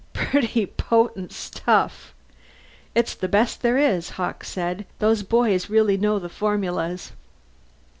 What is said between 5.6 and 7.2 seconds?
really know the formulas."